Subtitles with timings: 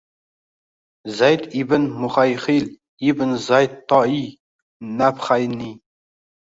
[1.17, 2.65] Zayd ibn Muhayhil
[3.09, 4.21] ibn Zayd Toiy,
[4.97, 5.73] Nabhaniy